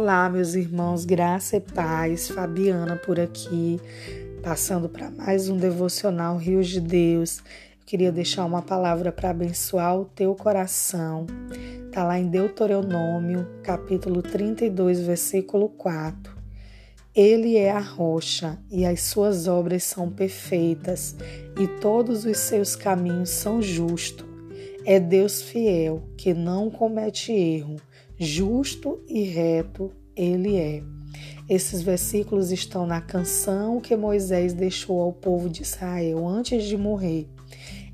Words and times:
Olá, 0.00 0.30
meus 0.30 0.54
irmãos, 0.54 1.04
graça 1.04 1.56
e 1.56 1.60
paz. 1.60 2.28
Fabiana 2.28 2.94
por 2.94 3.18
aqui, 3.18 3.80
passando 4.40 4.88
para 4.88 5.10
mais 5.10 5.48
um 5.48 5.56
devocional 5.56 6.36
Rios 6.36 6.68
de 6.68 6.80
Deus. 6.80 7.38
Eu 7.38 7.84
queria 7.84 8.12
deixar 8.12 8.44
uma 8.44 8.62
palavra 8.62 9.10
para 9.10 9.30
abençoar 9.30 9.98
o 9.98 10.04
teu 10.04 10.36
coração. 10.36 11.26
Tá 11.90 12.04
lá 12.04 12.16
em 12.16 12.28
Deuteronômio, 12.28 13.44
capítulo 13.64 14.22
32, 14.22 15.00
versículo 15.00 15.68
4. 15.70 16.32
Ele 17.12 17.56
é 17.56 17.72
a 17.72 17.80
rocha 17.80 18.56
e 18.70 18.86
as 18.86 19.00
suas 19.00 19.48
obras 19.48 19.82
são 19.82 20.08
perfeitas 20.08 21.16
e 21.58 21.66
todos 21.80 22.24
os 22.24 22.38
seus 22.38 22.76
caminhos 22.76 23.30
são 23.30 23.60
justos. 23.60 24.28
É 24.84 25.00
Deus 25.00 25.42
fiel 25.42 26.04
que 26.16 26.32
não 26.32 26.70
comete 26.70 27.32
erro 27.32 27.78
justo 28.18 29.00
e 29.06 29.22
reto 29.22 29.92
ele 30.18 30.56
é. 30.56 30.82
Esses 31.48 31.80
versículos 31.80 32.50
estão 32.50 32.86
na 32.86 33.00
canção 33.00 33.80
que 33.80 33.96
Moisés 33.96 34.52
deixou 34.52 35.00
ao 35.00 35.12
povo 35.12 35.48
de 35.48 35.62
Israel 35.62 36.26
antes 36.26 36.64
de 36.64 36.76
morrer, 36.76 37.26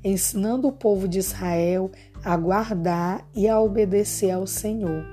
ensinando 0.03 0.67
o 0.67 0.73
povo 0.73 1.07
de 1.07 1.19
Israel 1.19 1.89
a 2.23 2.35
guardar 2.35 3.25
e 3.33 3.47
a 3.47 3.61
obedecer 3.61 4.31
ao 4.31 4.45
Senhor. 4.45 5.05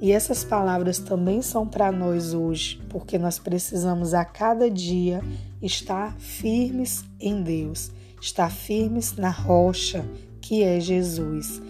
E 0.00 0.12
essas 0.12 0.44
palavras 0.44 0.98
também 0.98 1.40
são 1.40 1.66
para 1.66 1.90
nós 1.90 2.34
hoje, 2.34 2.80
porque 2.88 3.18
nós 3.18 3.38
precisamos 3.38 4.12
a 4.12 4.24
cada 4.24 4.70
dia 4.70 5.22
estar 5.62 6.14
firmes 6.18 7.04
em 7.18 7.42
Deus, 7.42 7.90
estar 8.20 8.50
firmes 8.50 9.16
na 9.16 9.30
rocha 9.30 10.04
que 10.40 10.62
é 10.62 10.80
Jesus 10.80 11.60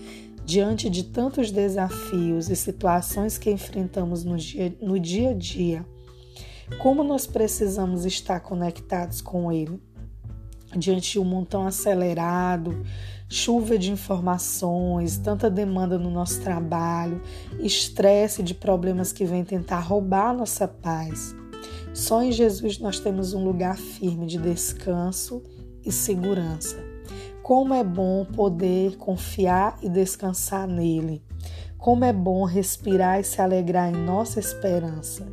diante 0.49 0.89
de 0.89 1.05
tantos 1.05 1.51
desafios 1.51 2.49
e 2.49 2.57
situações 2.57 3.37
que 3.37 3.51
enfrentamos 3.51 4.25
no 4.25 4.39
dia, 4.39 4.75
no 4.81 4.99
dia 4.99 5.33
a 5.33 5.35
dia, 5.35 5.85
como 6.79 7.05
nós 7.05 7.27
precisamos 7.27 8.07
estar 8.07 8.41
conectados 8.41 9.21
com 9.21 9.53
Ele? 9.53 9.79
Diante 10.75 11.13
de 11.13 11.19
um 11.19 11.25
montão 11.25 11.67
acelerado, 11.67 12.83
chuva 13.29 13.77
de 13.77 13.93
informações, 13.93 15.19
tanta 15.19 15.51
demanda 15.51 15.99
no 15.99 16.11
nosso 16.11 16.41
trabalho, 16.41 17.21
estresse 17.61 18.43
de 18.43 18.55
problemas 18.55 19.13
que 19.13 19.27
vêm 19.27 19.45
tentar 19.45 19.81
roubar 19.81 20.35
nossa 20.35 20.67
paz. 20.67 21.37
Só 21.93 22.23
em 22.23 22.33
Jesus 22.33 22.79
nós 22.79 22.99
temos 22.99 23.35
um 23.35 23.45
lugar 23.45 23.77
firme 23.77 24.25
de 24.25 24.39
descanso 24.39 25.43
e 25.85 25.93
segurança. 25.93 26.98
Como 27.49 27.73
é 27.73 27.83
bom 27.83 28.27
poder 28.27 28.99
confiar 28.99 29.79
e 29.81 29.89
descansar 29.89 30.69
nele. 30.69 31.25
Como 31.79 32.05
é 32.05 32.13
bom 32.13 32.45
respirar 32.45 33.21
e 33.21 33.25
se 33.25 33.41
alegrar 33.41 33.89
em 33.89 33.97
nossa 33.97 34.39
esperança. 34.39 35.27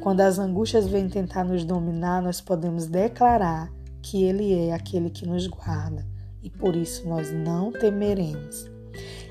Quando 0.00 0.20
as 0.20 0.38
angústias 0.38 0.86
vêm 0.86 1.08
tentar 1.08 1.42
nos 1.42 1.64
dominar, 1.64 2.22
nós 2.22 2.40
podemos 2.40 2.86
declarar 2.86 3.72
que 4.00 4.22
Ele 4.22 4.54
é 4.54 4.74
aquele 4.74 5.10
que 5.10 5.26
nos 5.26 5.48
guarda 5.48 6.06
e 6.40 6.48
por 6.48 6.76
isso 6.76 7.08
nós 7.08 7.32
não 7.32 7.72
temeremos. 7.72 8.75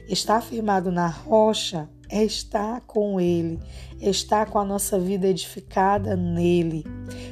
Estar 0.07 0.39
firmado 0.39 0.91
na 0.91 1.07
rocha 1.07 1.89
é 2.09 2.23
estar 2.23 2.81
com 2.81 3.19
Ele, 3.19 3.59
é 3.99 4.07
estar 4.07 4.47
com 4.51 4.59
a 4.59 4.63
nossa 4.63 4.99
vida 4.99 5.27
edificada 5.27 6.15
nele. 6.15 6.85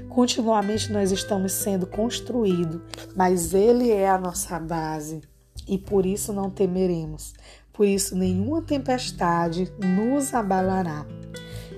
Continuamente 0.09 0.91
nós 0.91 1.11
estamos 1.11 1.51
sendo 1.51 1.85
construídos, 1.85 2.81
mas 3.15 3.53
Ele 3.53 3.91
é 3.91 4.09
a 4.09 4.17
nossa 4.17 4.59
base 4.59 5.21
e 5.67 5.77
por 5.77 6.03
isso 6.03 6.33
não 6.33 6.49
temeremos. 6.49 7.35
Por 7.71 7.85
isso, 7.85 8.15
nenhuma 8.15 8.61
tempestade 8.61 9.71
nos 9.79 10.33
abalará. 10.33 11.05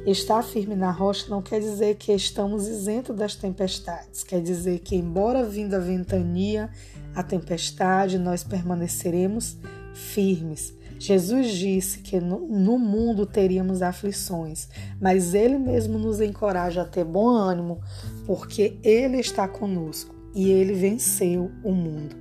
Estar 0.05 0.43
firme 0.43 0.75
na 0.75 0.91
rocha 0.91 1.29
não 1.29 1.41
quer 1.41 1.59
dizer 1.59 1.95
que 1.95 2.13
estamos 2.13 2.67
isentos 2.67 3.15
das 3.15 3.35
tempestades, 3.35 4.23
quer 4.23 4.41
dizer 4.41 4.79
que, 4.79 4.95
embora 4.95 5.43
vinda 5.43 5.77
a 5.77 5.79
ventania, 5.79 6.69
a 7.13 7.23
tempestade, 7.23 8.17
nós 8.17 8.43
permaneceremos 8.43 9.57
firmes 9.93 10.73
Jesus 10.97 11.51
disse 11.51 11.99
que 11.99 12.19
no 12.19 12.79
mundo 12.79 13.25
teríamos 13.25 13.81
aflições, 13.81 14.69
mas 14.99 15.33
Ele 15.33 15.57
mesmo 15.57 15.99
nos 15.99 16.21
encoraja 16.21 16.81
a 16.81 16.85
ter 16.85 17.03
bom 17.03 17.27
ânimo, 17.27 17.81
porque 18.25 18.77
Ele 18.83 19.17
está 19.17 19.47
conosco 19.47 20.15
e 20.33 20.49
Ele 20.49 20.73
venceu 20.73 21.51
o 21.63 21.71
mundo. 21.71 22.15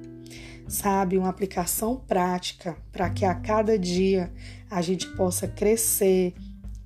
Sabe, 0.67 1.19
uma 1.19 1.29
aplicação 1.29 1.97
prática 1.97 2.77
para 2.91 3.11
que 3.11 3.25
a 3.25 3.35
cada 3.35 3.79
dia 3.79 4.33
a 4.71 4.81
gente 4.81 5.06
possa 5.15 5.47
crescer, 5.47 6.35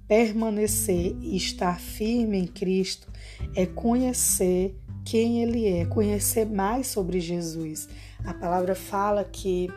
permanecer 0.07 1.17
e 1.21 1.37
estar 1.37 1.79
firme 1.79 2.39
em 2.39 2.47
Cristo 2.47 3.09
é 3.55 3.67
conhecer 3.67 4.77
quem 5.05 5.43
Ele 5.43 5.67
é, 5.67 5.87
conhecer 5.87 6.45
mais 6.45 6.89
sobre 6.89 7.21
Jesus. 7.21 7.89
A 8.25 8.35
palavra 8.35 8.75
fala 8.75 9.25
que 9.25 9.69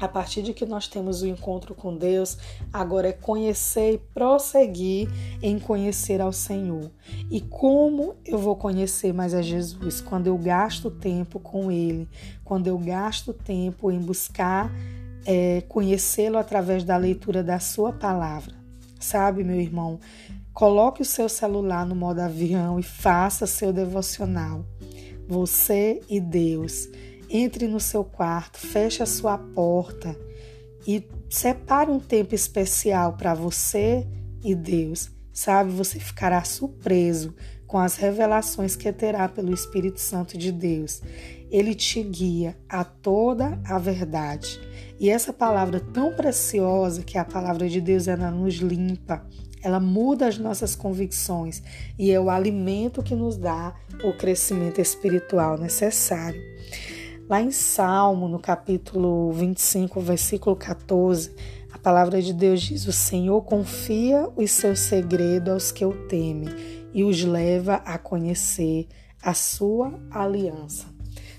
a 0.00 0.08
partir 0.08 0.42
de 0.42 0.54
que 0.54 0.64
nós 0.64 0.88
temos 0.88 1.20
o 1.20 1.26
encontro 1.26 1.74
com 1.74 1.94
Deus, 1.94 2.38
agora 2.72 3.08
é 3.08 3.12
conhecer 3.12 3.94
e 3.94 3.98
prosseguir 3.98 5.08
em 5.42 5.58
conhecer 5.58 6.20
ao 6.22 6.32
Senhor. 6.32 6.90
E 7.30 7.40
como 7.40 8.14
eu 8.24 8.38
vou 8.38 8.56
conhecer 8.56 9.12
mais 9.12 9.34
a 9.34 9.42
Jesus? 9.42 10.00
Quando 10.00 10.26
eu 10.26 10.38
gasto 10.38 10.90
tempo 10.90 11.38
com 11.38 11.70
Ele, 11.70 12.08
quando 12.42 12.66
eu 12.66 12.78
gasto 12.78 13.34
tempo 13.34 13.90
em 13.90 13.98
buscar 13.98 14.72
é, 15.26 15.62
conhecê-lo 15.68 16.38
através 16.38 16.82
da 16.82 16.96
leitura 16.96 17.42
da 17.42 17.60
Sua 17.60 17.92
palavra. 17.92 18.54
Sabe, 18.98 19.44
meu 19.44 19.60
irmão, 19.60 20.00
coloque 20.52 21.02
o 21.02 21.04
seu 21.04 21.28
celular 21.28 21.86
no 21.86 21.94
modo 21.94 22.20
avião 22.20 22.78
e 22.78 22.82
faça 22.82 23.46
seu 23.46 23.72
devocional. 23.72 24.64
Você 25.28 26.00
e 26.08 26.18
Deus. 26.20 26.88
Entre 27.32 27.68
no 27.68 27.78
seu 27.78 28.02
quarto, 28.02 28.58
feche 28.58 29.04
a 29.04 29.06
sua 29.06 29.38
porta 29.38 30.18
e 30.84 31.06
separe 31.28 31.88
um 31.88 32.00
tempo 32.00 32.34
especial 32.34 33.12
para 33.12 33.34
você 33.34 34.04
e 34.42 34.52
Deus. 34.52 35.12
Sabe, 35.32 35.70
você 35.70 36.00
ficará 36.00 36.42
surpreso 36.42 37.32
com 37.68 37.78
as 37.78 37.94
revelações 37.94 38.74
que 38.74 38.92
terá 38.92 39.28
pelo 39.28 39.54
Espírito 39.54 40.00
Santo 40.00 40.36
de 40.36 40.50
Deus. 40.50 41.00
Ele 41.52 41.72
te 41.72 42.02
guia 42.02 42.58
a 42.68 42.82
toda 42.82 43.60
a 43.64 43.78
verdade. 43.78 44.60
E 44.98 45.08
essa 45.08 45.32
palavra 45.32 45.78
tão 45.78 46.12
preciosa, 46.16 47.04
que 47.04 47.16
é 47.16 47.20
a 47.20 47.24
palavra 47.24 47.68
de 47.68 47.80
Deus, 47.80 48.08
ela 48.08 48.28
nos 48.28 48.56
limpa, 48.56 49.24
ela 49.62 49.78
muda 49.78 50.26
as 50.26 50.36
nossas 50.36 50.74
convicções 50.74 51.62
e 51.96 52.10
é 52.10 52.18
o 52.18 52.28
alimento 52.28 53.04
que 53.04 53.14
nos 53.14 53.36
dá 53.36 53.72
o 54.02 54.12
crescimento 54.14 54.80
espiritual 54.80 55.56
necessário. 55.56 56.42
Lá 57.30 57.40
em 57.40 57.52
Salmo, 57.52 58.26
no 58.26 58.40
capítulo 58.40 59.30
25, 59.30 60.00
versículo 60.00 60.56
14, 60.56 61.32
a 61.72 61.78
palavra 61.78 62.20
de 62.20 62.32
Deus 62.32 62.60
diz: 62.60 62.88
O 62.88 62.92
Senhor 62.92 63.40
confia 63.42 64.28
os 64.34 64.50
seus 64.50 64.80
segredos 64.80 65.52
aos 65.52 65.70
que 65.70 65.84
o 65.84 66.08
temem 66.08 66.48
e 66.92 67.04
os 67.04 67.22
leva 67.22 67.76
a 67.84 67.96
conhecer 67.98 68.88
a 69.22 69.32
sua 69.32 69.94
aliança. 70.10 70.86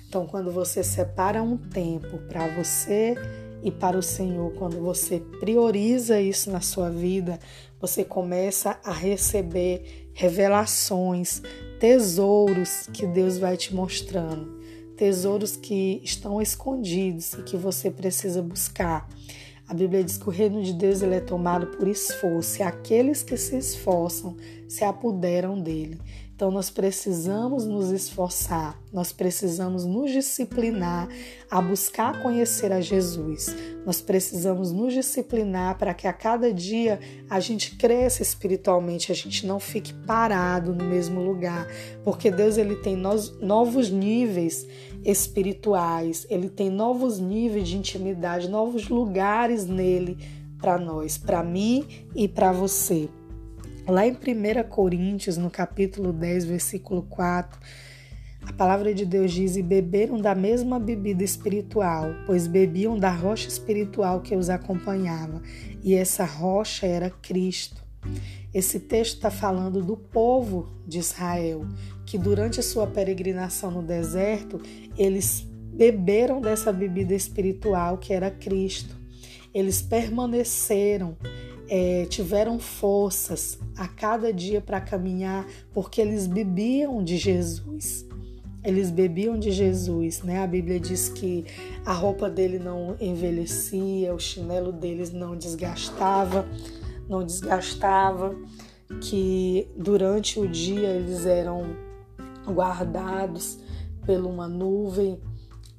Então, 0.08 0.26
quando 0.26 0.50
você 0.50 0.82
separa 0.82 1.44
um 1.44 1.58
tempo 1.58 2.20
para 2.20 2.48
você 2.48 3.16
e 3.62 3.70
para 3.70 3.98
o 3.98 4.02
Senhor, 4.02 4.54
quando 4.54 4.80
você 4.80 5.20
prioriza 5.42 6.22
isso 6.22 6.50
na 6.50 6.62
sua 6.62 6.90
vida, 6.90 7.38
você 7.82 8.06
começa 8.06 8.80
a 8.82 8.94
receber 8.94 10.10
revelações, 10.14 11.42
tesouros 11.82 12.88
que 12.94 13.06
Deus 13.06 13.38
vai 13.38 13.58
te 13.58 13.76
mostrando 13.76 14.61
tesouros 15.02 15.58
que 15.58 16.00
estão 16.04 16.40
escondidos 16.40 17.34
e 17.34 17.42
que 17.42 17.58
você 17.58 17.90
precisa 17.90 18.40
buscar. 18.40 19.10
A 19.68 19.74
Bíblia 19.74 20.04
diz 20.04 20.16
que 20.16 20.28
o 20.28 20.32
reino 20.32 20.62
de 20.62 20.74
Deus 20.74 21.02
ele 21.02 21.16
é 21.16 21.20
tomado 21.20 21.66
por 21.66 21.88
esforço, 21.88 22.60
e 22.60 22.62
aqueles 22.62 23.24
que 23.24 23.36
se 23.36 23.58
esforçam 23.58 24.38
se 24.70 24.84
apoderam 24.84 25.60
dele. 25.60 26.00
Então 26.42 26.50
nós 26.50 26.72
precisamos 26.72 27.68
nos 27.68 27.92
esforçar, 27.92 28.76
nós 28.92 29.12
precisamos 29.12 29.86
nos 29.86 30.10
disciplinar 30.10 31.08
a 31.52 31.62
buscar 31.62 32.20
conhecer 32.24 32.72
a 32.72 32.82
Jesus. 32.82 33.56
Nós 33.86 34.02
precisamos 34.02 34.72
nos 34.72 34.92
disciplinar 34.92 35.78
para 35.78 35.94
que 35.94 36.08
a 36.08 36.14
cada 36.14 36.52
dia 36.52 37.00
a 37.30 37.40
gente 37.40 37.76
cresça 37.76 38.24
espiritualmente, 38.24 39.12
a 39.12 39.16
gente 39.16 39.46
não 39.46 39.60
fique 39.60 39.94
parado 39.94 40.74
no 40.74 40.84
mesmo 40.84 41.22
lugar, 41.22 41.68
porque 42.04 42.32
Deus 42.32 42.58
ele 42.58 42.78
tem 42.78 42.96
novos 42.96 43.92
níveis 43.92 44.68
espirituais, 45.06 46.26
ele 46.28 46.50
tem 46.50 46.72
novos 46.72 47.20
níveis 47.20 47.68
de 47.68 47.78
intimidade, 47.78 48.50
novos 48.50 48.90
lugares 48.90 49.68
nele 49.68 50.18
para 50.58 50.80
nós, 50.80 51.20
para 51.20 51.44
mim 51.44 51.86
e 52.16 52.28
para 52.28 52.52
você. 52.52 53.08
Lá 53.92 54.08
em 54.08 54.14
1 54.14 54.70
Coríntios, 54.70 55.36
no 55.36 55.50
capítulo 55.50 56.14
10, 56.14 56.46
versículo 56.46 57.02
4, 57.10 57.60
a 58.42 58.54
palavra 58.54 58.94
de 58.94 59.06
Deus 59.06 59.34
diz: 59.34 59.58
E 59.58 59.62
beberam 59.62 60.18
da 60.18 60.34
mesma 60.34 60.80
bebida 60.80 61.26
espiritual, 61.26 62.06
pois 62.26 62.48
bebiam 62.48 62.98
da 62.98 63.12
rocha 63.12 63.50
espiritual 63.50 64.22
que 64.22 64.34
os 64.34 64.50
acompanhava, 64.50 65.42
e 65.84 65.94
essa 65.94 66.24
rocha 66.24 66.88
era 66.88 67.10
Cristo. 67.10 67.84
Esse 68.54 68.80
texto 68.80 69.16
está 69.16 69.30
falando 69.30 69.84
do 69.84 69.98
povo 69.98 70.72
de 70.88 71.00
Israel, 71.00 71.68
que 72.06 72.18
durante 72.18 72.62
a 72.62 72.64
sua 72.64 72.88
peregrinação 72.88 73.72
no 73.72 73.84
deserto, 73.84 74.62
eles 74.98 75.46
beberam 75.74 76.40
dessa 76.40 76.72
bebida 76.72 77.14
espiritual 77.14 77.98
que 77.98 78.14
era 78.14 78.32
Cristo. 78.32 78.96
Eles 79.54 79.82
permaneceram, 79.82 81.18
é, 81.72 82.06
tiveram 82.06 82.60
forças 82.60 83.58
a 83.78 83.88
cada 83.88 84.34
dia 84.34 84.60
para 84.60 84.82
caminhar, 84.82 85.48
porque 85.74 86.02
eles 86.02 86.28
bebiam 86.28 87.02
de 87.02 87.18
Jesus. 87.18 88.06
Eles 88.64 88.92
bebiam 88.92 89.40
de 89.40 89.52
Jesus, 89.52 90.22
né? 90.22 90.44
A 90.44 90.46
Bíblia 90.46 90.80
diz 90.80 91.10
que 91.10 91.46
a 91.86 91.94
roupa 91.94 92.30
dele 92.30 92.60
não 92.60 92.96
envelhecia, 93.00 94.14
o 94.14 94.20
chinelo 94.20 94.72
deles 94.72 95.12
não 95.12 95.36
desgastava 95.36 96.46
não 97.12 97.26
desgastava, 97.26 98.34
que 99.02 99.68
durante 99.76 100.40
o 100.40 100.48
dia 100.48 100.88
eles 100.90 101.26
eram 101.26 101.76
guardados 102.48 103.60
por 104.06 104.18
uma 104.20 104.48
nuvem 104.48 105.20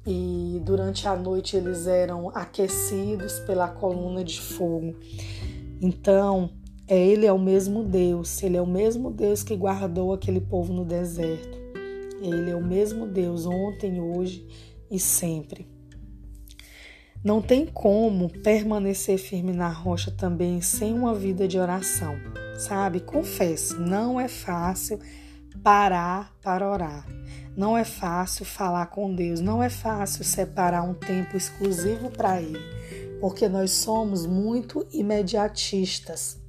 e 0.05 0.61
durante 0.63 1.07
a 1.07 1.15
noite 1.15 1.57
eles 1.57 1.87
eram 1.87 2.31
aquecidos 2.33 3.39
pela 3.39 3.67
coluna 3.67 4.23
de 4.23 4.39
fogo. 4.39 4.95
Então, 5.83 6.49
é, 6.87 6.97
ele 6.97 7.25
é 7.25 7.33
o 7.33 7.37
mesmo 7.37 7.83
Deus, 7.83 8.41
ele 8.41 8.55
é 8.55 8.61
o 8.61 8.65
mesmo 8.65 9.11
Deus 9.11 9.43
que 9.43 9.53
guardou 9.53 10.13
aquele 10.13 10.39
povo 10.39 10.71
no 10.71 10.85
deserto. 10.85 11.61
Ele 12.21 12.49
é 12.49 12.55
o 12.55 12.63
mesmo 12.63 13.05
Deus 13.05 13.45
ontem, 13.45 13.99
hoje 13.99 14.47
e 14.89 14.97
sempre. 14.97 15.67
Não 17.21 17.41
tem 17.41 17.65
como 17.65 18.29
permanecer 18.29 19.17
firme 19.17 19.51
na 19.51 19.67
rocha 19.67 20.09
também 20.09 20.61
sem 20.61 20.93
uma 20.93 21.13
vida 21.13 21.49
de 21.49 21.59
oração, 21.59 22.15
sabe? 22.57 23.01
Confesso, 23.01 23.77
não 23.77 24.17
é 24.17 24.29
fácil 24.29 24.99
parar 25.61 26.33
para 26.41 26.69
orar. 26.69 27.05
Não 27.57 27.77
é 27.77 27.83
fácil 27.83 28.45
falar 28.45 28.85
com 28.87 29.13
Deus, 29.13 29.41
não 29.41 29.61
é 29.61 29.69
fácil 29.69 30.23
separar 30.23 30.83
um 30.83 30.93
tempo 30.93 31.35
exclusivo 31.35 32.09
para 32.09 32.41
Ele, 32.41 32.59
porque 33.23 33.47
nós 33.47 33.71
somos 33.71 34.25
muito 34.25 34.85
imediatistas. 34.91 36.41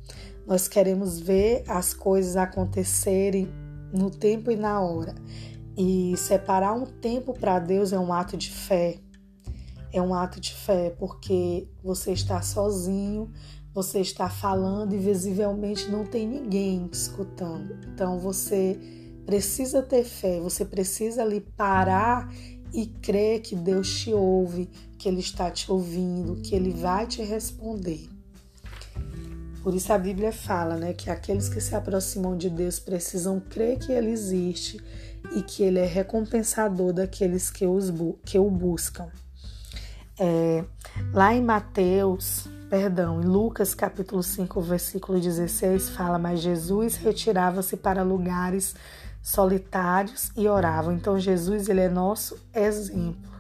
Nós 0.45 0.67
queremos 0.67 1.21
ver 1.21 1.63
as 1.69 1.95
coisas 1.95 2.37
acontecerem 2.37 3.49
no 3.93 4.11
tempo 4.11 4.51
e 4.51 4.57
na 4.57 4.81
hora. 4.81 5.15
E 5.79 6.17
separar 6.17 6.73
um 6.73 6.85
tempo 6.85 7.33
para 7.33 7.61
Deus 7.61 7.93
é 7.93 7.99
um 8.01 8.13
ato 8.13 8.37
de 8.37 8.51
fé, 8.51 8.99
é 9.93 10.03
um 10.03 10.13
ato 10.13 10.41
de 10.41 10.53
fé, 10.53 10.91
porque 10.99 11.69
você 11.81 12.11
está 12.11 12.43
sozinho, 12.43 13.31
você 13.73 14.01
está 14.01 14.29
falando 14.29 14.97
e 14.97 14.99
visivelmente 14.99 15.89
não 15.89 16.05
tem 16.05 16.27
ninguém 16.27 16.91
escutando. 16.93 17.79
Então 17.87 18.19
você 18.19 18.77
precisa 19.25 19.81
ter 19.81 20.03
fé, 20.03 20.41
você 20.41 20.65
precisa 20.65 21.23
ali 21.23 21.41
parar 21.41 22.29
e 22.73 22.87
crer 22.87 23.43
que 23.43 23.55
Deus 23.55 24.01
te 24.01 24.13
ouve, 24.13 24.69
que 25.05 25.09
Ele 25.11 25.21
está 25.21 25.51
te 25.51 25.71
ouvindo, 25.71 26.37
que 26.37 26.55
Ele 26.55 26.71
vai 26.71 27.07
te 27.07 27.23
responder. 27.23 28.09
Por 29.63 29.75
isso 29.75 29.93
a 29.93 29.99
Bíblia 29.99 30.33
fala, 30.33 30.77
né, 30.77 30.95
que 30.95 31.11
aqueles 31.11 31.47
que 31.47 31.61
se 31.61 31.75
aproximam 31.75 32.35
de 32.35 32.49
Deus 32.49 32.79
precisam 32.79 33.39
crer 33.39 33.79
que 33.79 33.93
Ele 33.93 34.11
existe 34.11 34.83
e 35.37 35.43
que 35.43 35.63
Ele 35.63 35.79
é 35.79 35.85
recompensador 35.85 36.95
daqueles 36.95 37.51
que, 37.51 37.67
os, 37.67 37.93
que 38.25 38.39
o 38.39 38.51
buscam. 38.51 39.09
É, 40.19 40.65
lá 41.13 41.35
em 41.35 41.43
Mateus, 41.43 42.49
perdão, 42.71 43.21
em 43.21 43.27
Lucas 43.27 43.75
capítulo 43.75 44.23
5, 44.23 44.59
versículo 44.63 45.21
16, 45.21 45.91
fala: 45.91 46.19
Mas 46.19 46.41
Jesus 46.41 46.97
retirava-se 46.97 47.77
para 47.77 48.03
lugares 48.03 48.75
solitários 49.23 50.31
e 50.35 50.49
orava. 50.49 50.95
Então, 50.95 51.21
Jesus, 51.21 51.69
ele 51.69 51.81
é 51.83 51.91
nosso 51.91 52.39
exemplo. 52.55 53.34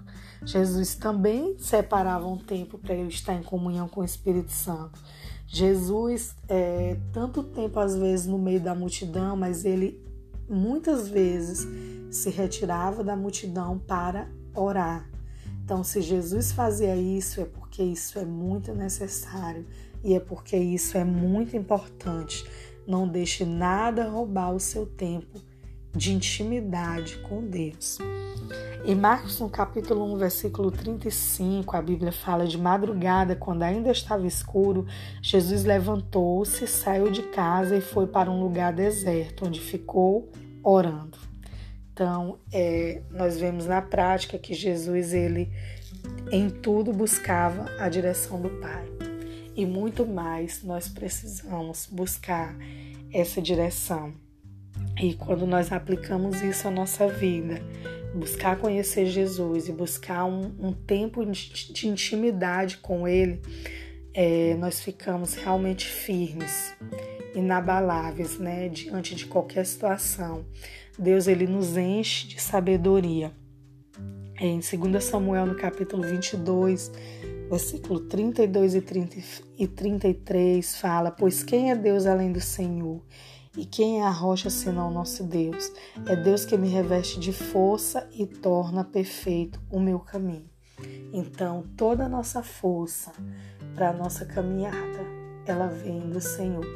Jesus 0.45 0.95
também 0.95 1.57
separava 1.59 2.27
um 2.27 2.37
tempo 2.37 2.79
para 2.79 2.95
ele 2.95 3.09
estar 3.09 3.35
em 3.35 3.43
comunhão 3.43 3.89
com 3.89 4.01
o 4.01 4.05
Espírito 4.05 4.53
Santo. 4.53 4.99
Jesus, 5.47 6.35
é, 6.49 6.99
tanto 7.13 7.43
tempo 7.43 7.79
às 7.81 7.97
vezes 7.97 8.27
no 8.27 8.39
meio 8.39 8.61
da 8.61 8.75
multidão, 8.75 9.37
mas 9.37 9.65
ele 9.65 10.03
muitas 10.49 11.09
vezes 11.09 11.67
se 12.11 12.29
retirava 12.31 13.03
da 13.03 13.17
multidão 13.17 13.79
para 13.79 14.29
orar. 14.55 15.09
Então, 15.65 15.83
se 15.83 16.03
Jesus 16.03 16.53
fazia 16.53 16.95
isso, 16.95 17.41
é 17.41 17.45
porque 17.45 17.83
isso 17.83 18.19
é 18.19 18.25
muito 18.25 18.75
necessário 18.75 19.65
e 20.03 20.15
é 20.15 20.21
porque 20.21 20.57
isso 20.57 20.99
é 20.99 21.05
muito 21.05 21.57
importante. 21.57 22.45
Não 22.87 23.09
deixe 23.09 23.47
nada 23.47 24.09
roubar 24.09 24.53
o 24.53 24.61
seu 24.61 24.85
tempo 24.85 25.41
de 25.95 26.13
intimidade 26.13 27.17
com 27.19 27.45
Deus. 27.47 27.99
Em 28.85 28.95
Marcos, 28.95 29.41
no 29.41 29.49
capítulo 29.49 30.13
1, 30.15 30.19
versículo 30.19 30.71
35, 30.71 31.77
a 31.77 31.81
Bíblia 31.81 32.13
fala 32.13 32.47
de 32.47 32.59
madrugada, 32.59 33.35
quando 33.35 33.63
ainda 33.63 33.91
estava 33.91 34.27
escuro, 34.27 34.87
Jesus 35.23 35.65
levantou-se, 35.65 36.67
saiu 36.67 37.11
de 37.11 37.23
casa 37.23 37.77
e 37.77 37.81
foi 37.81 38.07
para 38.07 38.31
um 38.31 38.43
lugar 38.43 38.73
deserto, 38.73 39.47
onde 39.47 39.61
ficou 39.61 40.31
orando. 40.63 41.17
Então, 41.93 42.39
é, 42.53 43.01
nós 43.11 43.39
vemos 43.39 43.67
na 43.67 43.81
prática 43.81 44.37
que 44.37 44.53
Jesus, 44.53 45.15
ele 45.15 45.51
em 46.31 46.51
tudo 46.51 46.93
buscava 46.93 47.67
a 47.79 47.89
direção 47.89 48.41
do 48.41 48.51
Pai. 48.51 48.85
E 49.57 49.65
muito 49.65 50.05
mais 50.05 50.63
nós 50.65 50.89
precisamos 50.89 51.89
buscar 51.91 52.55
essa 53.13 53.41
direção. 53.41 54.13
E 55.05 55.13
quando 55.13 55.47
nós 55.47 55.71
aplicamos 55.71 56.41
isso 56.41 56.67
à 56.67 56.71
nossa 56.71 57.07
vida, 57.07 57.61
buscar 58.15 58.57
conhecer 58.57 59.05
Jesus 59.05 59.69
e 59.69 59.73
buscar 59.73 60.25
um, 60.25 60.51
um 60.59 60.73
tempo 60.73 61.23
de 61.27 61.87
intimidade 61.87 62.79
com 62.79 63.07
Ele, 63.07 63.39
é, 64.15 64.55
nós 64.55 64.81
ficamos 64.81 65.35
realmente 65.35 65.87
firmes, 65.87 66.75
inabaláveis, 67.35 68.39
né, 68.39 68.71
diante 68.71 69.15
de 69.15 69.27
qualquer 69.27 69.67
situação. 69.67 70.47
Deus 70.99 71.29
ele 71.29 71.47
nos 71.47 71.77
enche 71.77 72.27
de 72.27 72.41
sabedoria. 72.41 73.31
Em 74.41 74.59
2 74.59 75.05
Samuel, 75.05 75.45
no 75.45 75.55
capítulo 75.55 76.03
22, 76.03 76.91
versículo 77.51 78.01
32 78.01 78.75
e, 78.75 78.81
30, 78.81 79.17
e 79.59 79.67
33, 79.67 80.77
fala: 80.77 81.11
Pois 81.11 81.45
quem 81.45 81.71
é 81.71 81.77
Deus 81.77 82.07
além 82.07 82.33
do 82.33 82.41
Senhor? 82.41 83.03
E 83.57 83.65
quem 83.65 84.01
é 84.01 84.05
a 84.05 84.11
rocha 84.11 84.51
senão 84.51 84.91
nosso 84.91 85.23
Deus? 85.23 85.71
É 86.09 86.17
Deus 86.17 86.45
que 86.45 86.57
me 86.57 86.69
reveste 86.69 87.21
de 87.21 87.33
força 87.33 88.09
e 88.13 88.27
torna 88.27 88.83
perfeito 88.83 89.61
o 89.71 89.79
meu 89.79 90.01
caminho. 90.01 90.51
Então, 91.13 91.65
toda 91.77 92.07
a 92.07 92.09
nossa 92.09 92.43
força 92.43 93.13
para 93.77 93.91
a 93.91 93.93
nossa 93.93 94.27
caminhada, 94.27 95.01
ela 95.47 95.69
vem 95.69 96.11
do 96.11 96.21
Senhor. 96.21 96.67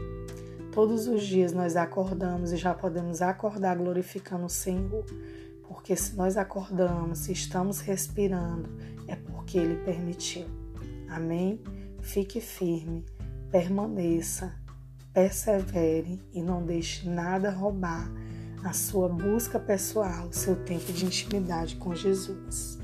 Todos 0.72 1.08
os 1.08 1.26
dias 1.26 1.52
nós 1.52 1.74
acordamos 1.74 2.52
e 2.52 2.56
já 2.56 2.72
podemos 2.72 3.20
acordar 3.22 3.76
glorificando 3.76 4.46
o 4.46 4.50
Senhor, 4.50 5.04
porque 5.66 5.96
se 5.96 6.14
nós 6.14 6.36
acordamos, 6.36 7.20
se 7.20 7.32
estamos 7.32 7.80
respirando, 7.80 8.70
é 9.08 9.16
porque 9.16 9.58
Ele 9.58 9.76
permitiu. 9.84 10.46
Amém? 11.08 11.60
Fique 12.00 12.40
firme, 12.40 13.04
permaneça, 13.50 14.54
persevere 15.18 16.20
e 16.32 16.40
não 16.40 16.64
deixe 16.64 17.08
nada 17.08 17.50
roubar 17.50 18.08
a 18.62 18.72
sua 18.72 19.08
busca 19.08 19.58
pessoal, 19.58 20.32
seu 20.32 20.54
tempo 20.54 20.92
de 20.92 21.04
intimidade 21.04 21.74
com 21.74 21.92
Jesus. 21.92 22.78